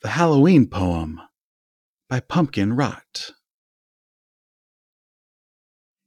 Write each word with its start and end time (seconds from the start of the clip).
The 0.00 0.10
Halloween 0.10 0.68
Poem 0.68 1.20
by 2.08 2.20
Pumpkin 2.20 2.74
Rot. 2.74 3.32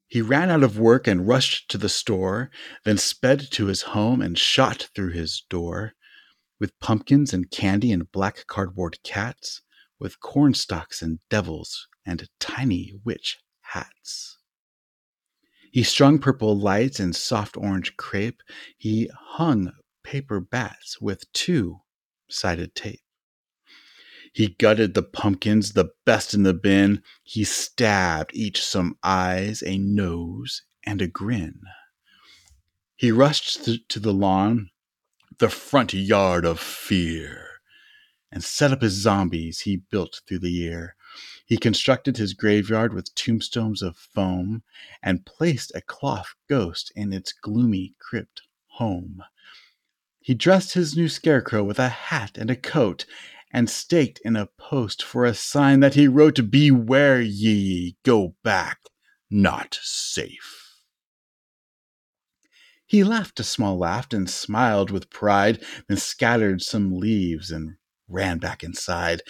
He 0.08 0.22
ran 0.22 0.50
out 0.50 0.64
of 0.64 0.80
work 0.80 1.08
and 1.08 1.28
rushed 1.28 1.70
to 1.72 1.78
the 1.78 1.90
store, 1.90 2.52
then 2.86 2.98
sped 2.98 3.52
to 3.52 3.66
his 3.66 3.82
home 3.82 4.22
and 4.22 4.40
shot 4.40 4.88
through 4.96 5.12
his 5.12 5.44
door, 5.50 5.92
with 6.58 6.80
pumpkins 6.80 7.34
and 7.34 7.52
candy 7.52 7.92
and 7.92 8.10
black 8.14 8.48
cardboard 8.48 9.00
cats, 9.04 9.62
with 10.00 10.22
cornstalks 10.22 11.02
and 11.02 11.20
devils 11.30 11.90
and 12.06 12.30
tiny 12.40 12.94
witch 13.04 13.40
hats. 13.60 14.38
He 15.74 15.84
strung 15.84 16.18
purple 16.18 16.58
lights 16.58 17.02
and 17.02 17.14
soft 17.14 17.58
orange 17.58 17.98
crepe. 17.98 18.40
He 18.78 19.10
hung 19.14 19.74
paper 20.02 20.40
bats 20.40 21.02
with 21.02 21.30
two 21.34 21.82
sided 22.30 22.74
tape. 22.74 23.02
He 24.34 24.50
gutted 24.60 24.94
the 24.94 25.04
pumpkins, 25.04 25.74
the 25.74 25.92
best 26.06 26.34
in 26.34 26.44
the 26.44 26.54
bin. 26.54 27.04
He 27.24 27.44
stabbed 27.44 28.32
each 28.34 28.64
some 28.64 28.98
eyes, 29.04 29.62
a 29.62 29.78
nose, 29.78 30.64
and 30.86 31.02
a 31.02 31.08
grin. 31.08 31.62
He 32.96 33.12
rushed 33.12 33.66
to 33.90 34.00
the 34.00 34.14
lawn, 34.14 34.70
the 35.40 35.50
front 35.50 35.94
yard 35.94 36.46
of 36.46 36.60
fear, 36.60 37.48
and 38.32 38.44
set 38.44 38.72
up 38.72 38.82
his 38.82 38.94
zombies 38.94 39.62
he 39.62 39.78
built 39.78 40.22
through 40.28 40.40
the 40.40 40.52
year. 40.52 40.96
He 41.46 41.58
constructed 41.58 42.16
his 42.16 42.34
graveyard 42.34 42.94
with 42.94 43.14
tombstones 43.16 43.82
of 43.82 43.98
foam 43.98 44.64
and 45.04 45.26
placed 45.26 45.72
a 45.76 45.82
cloth 45.82 46.36
ghost 46.48 46.92
in 46.96 47.12
its 47.12 47.34
gloomy 47.34 47.96
crypt 48.00 48.44
home. 48.68 49.24
He 50.22 50.34
dressed 50.36 50.74
his 50.74 50.96
new 50.96 51.10
scarecrow 51.10 51.64
with 51.64 51.80
a 51.80 51.90
hat 51.90 52.38
and 52.38 52.50
a 52.50 52.56
coat 52.56 53.06
and 53.54 53.70
staked 53.70 54.20
in 54.24 54.36
a 54.36 54.50
post 54.58 55.04
for 55.04 55.26
a 55.26 55.34
sign 55.34 55.80
that 55.82 55.96
he 55.96 56.08
wrote, 56.08 56.50
Beware 56.50 57.22
ye, 57.22 57.98
go 58.04 58.36
back, 58.44 58.80
not 59.30 59.80
safe. 59.82 60.62
He 62.86 63.04
laughed 63.04 63.40
a 63.40 63.44
small 63.44 63.78
laugh 63.78 64.12
and 64.12 64.30
smiled 64.30 64.92
with 64.92 65.10
pride, 65.10 65.64
then 65.88 65.98
scattered 65.98 66.62
some 66.62 66.98
leaves 66.98 67.50
and 67.50 67.76
ran 68.10 68.38
back 68.38 68.64
inside. 68.64 69.22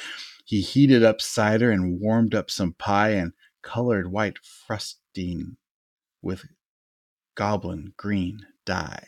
He 0.45 0.61
heated 0.61 1.03
up 1.03 1.21
cider 1.21 1.69
and 1.69 1.99
warmed 1.99 2.33
up 2.33 2.49
some 2.49 2.73
pie 2.73 3.11
and 3.11 3.33
colored 3.61 4.11
white 4.11 4.39
frosting 4.39 5.57
with 6.21 6.45
goblin 7.35 7.93
green 7.97 8.47
dye. 8.65 9.07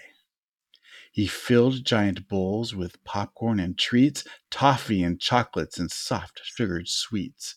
He 1.14 1.28
filled 1.28 1.86
giant 1.86 2.28
bowls 2.28 2.74
with 2.74 3.04
popcorn 3.04 3.60
and 3.60 3.78
treats, 3.78 4.24
toffee 4.50 5.04
and 5.04 5.22
chocolates 5.22 5.78
and 5.78 5.92
soft 5.92 6.42
sugared 6.44 6.90
sweets. 6.90 7.54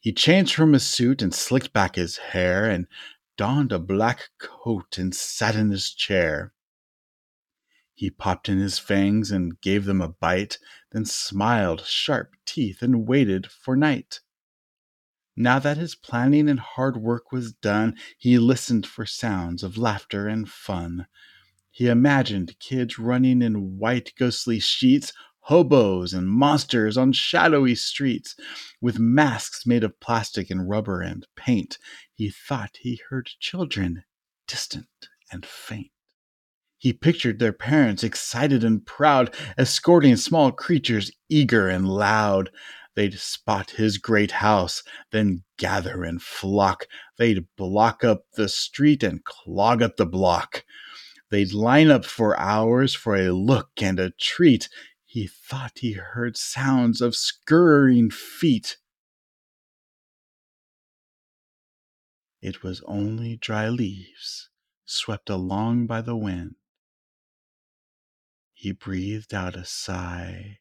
He 0.00 0.12
changed 0.12 0.56
from 0.56 0.72
his 0.72 0.84
suit 0.88 1.22
and 1.22 1.32
slicked 1.32 1.72
back 1.72 1.94
his 1.94 2.16
hair 2.16 2.68
and 2.68 2.88
donned 3.36 3.70
a 3.70 3.78
black 3.78 4.30
coat 4.38 4.98
and 4.98 5.14
sat 5.14 5.54
in 5.54 5.70
his 5.70 5.94
chair. 5.94 6.52
He 7.94 8.10
popped 8.10 8.48
in 8.48 8.58
his 8.58 8.80
fangs 8.80 9.30
and 9.30 9.60
gave 9.60 9.84
them 9.84 10.00
a 10.00 10.08
bite, 10.08 10.58
then 10.90 11.04
smiled 11.04 11.86
sharp 11.86 12.34
teeth 12.44 12.82
and 12.82 13.06
waited 13.06 13.52
for 13.52 13.76
night. 13.76 14.18
Now 15.36 15.60
that 15.60 15.76
his 15.76 15.94
planning 15.94 16.48
and 16.48 16.58
hard 16.58 16.96
work 16.96 17.30
was 17.30 17.52
done, 17.52 17.96
he 18.18 18.36
listened 18.40 18.84
for 18.84 19.06
sounds 19.06 19.62
of 19.62 19.78
laughter 19.78 20.26
and 20.26 20.48
fun. 20.48 21.06
He 21.70 21.86
imagined 21.86 22.58
kids 22.58 22.98
running 22.98 23.42
in 23.42 23.78
white 23.78 24.12
ghostly 24.18 24.58
sheets, 24.58 25.12
hobos 25.44 26.12
and 26.12 26.28
monsters 26.28 26.96
on 26.96 27.12
shadowy 27.12 27.74
streets, 27.74 28.34
with 28.80 28.98
masks 28.98 29.64
made 29.66 29.84
of 29.84 29.98
plastic 30.00 30.50
and 30.50 30.68
rubber 30.68 31.00
and 31.00 31.26
paint. 31.36 31.78
He 32.14 32.30
thought 32.30 32.78
he 32.80 33.00
heard 33.08 33.30
children, 33.38 34.04
distant 34.46 34.88
and 35.32 35.46
faint. 35.46 35.90
He 36.76 36.92
pictured 36.92 37.38
their 37.38 37.52
parents 37.52 38.02
excited 38.02 38.64
and 38.64 38.84
proud, 38.84 39.34
escorting 39.58 40.16
small 40.16 40.50
creatures 40.50 41.12
eager 41.28 41.68
and 41.68 41.86
loud. 41.86 42.50
They'd 42.96 43.18
spot 43.18 43.70
his 43.70 43.98
great 43.98 44.30
house, 44.30 44.82
then 45.12 45.44
gather 45.58 46.04
and 46.04 46.20
flock. 46.20 46.86
They'd 47.18 47.46
block 47.56 48.02
up 48.02 48.24
the 48.34 48.48
street 48.48 49.02
and 49.02 49.22
clog 49.24 49.82
up 49.82 49.96
the 49.96 50.06
block. 50.06 50.64
They'd 51.30 51.52
line 51.52 51.90
up 51.90 52.04
for 52.04 52.38
hours 52.38 52.92
for 52.94 53.16
a 53.16 53.30
look 53.30 53.80
and 53.80 54.00
a 54.00 54.10
treat. 54.10 54.68
He 55.04 55.28
thought 55.28 55.78
he 55.78 55.92
heard 55.92 56.36
sounds 56.36 57.00
of 57.00 57.14
scurrying 57.14 58.10
feet. 58.10 58.78
It 62.42 62.62
was 62.62 62.82
only 62.86 63.36
dry 63.36 63.68
leaves 63.68 64.48
swept 64.84 65.30
along 65.30 65.86
by 65.86 66.00
the 66.00 66.16
wind. 66.16 66.56
He 68.52 68.72
breathed 68.72 69.32
out 69.32 69.54
a 69.54 69.64
sigh, 69.64 70.58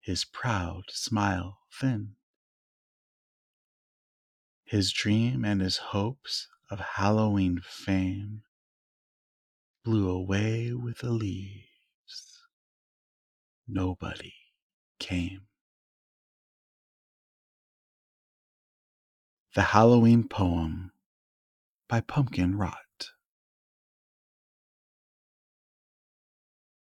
his 0.00 0.24
proud 0.24 0.84
smile 0.88 1.60
thin. 1.72 2.16
His 4.64 4.92
dream 4.92 5.44
and 5.44 5.60
his 5.60 5.76
hopes 5.76 6.48
of 6.68 6.80
Halloween 6.80 7.60
fame 7.62 8.42
blew 9.84 10.08
away 10.08 10.72
with 10.72 10.98
the 10.98 11.10
leaves. 11.10 12.40
Nobody 13.68 14.32
came. 14.98 15.42
The 19.54 19.62
Halloween 19.62 20.26
Poem 20.26 20.90
by 21.88 22.00
Pumpkin 22.00 22.56
Rot. 22.56 22.83